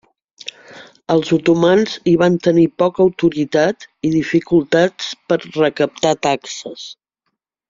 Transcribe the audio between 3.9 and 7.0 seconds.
i dificultats per recaptar taxes.